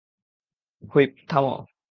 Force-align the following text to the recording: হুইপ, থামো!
হুইপ, 0.83 1.11
থামো! 1.29 1.53